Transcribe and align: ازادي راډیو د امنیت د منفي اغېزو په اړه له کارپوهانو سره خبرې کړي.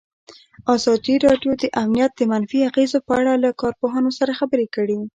ازادي 0.75 1.15
راډیو 1.25 1.51
د 1.61 1.63
امنیت 1.81 2.11
د 2.17 2.21
منفي 2.31 2.59
اغېزو 2.69 2.97
په 3.07 3.13
اړه 3.19 3.33
له 3.43 3.49
کارپوهانو 3.61 4.09
سره 4.19 4.37
خبرې 4.39 4.67
کړي. 4.75 4.99